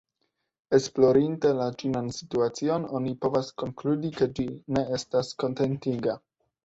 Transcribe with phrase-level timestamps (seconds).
[0.75, 6.17] Esplorinte la ĉinan situacion, oni povas konkludi ke ĝi ne estas kontentiga.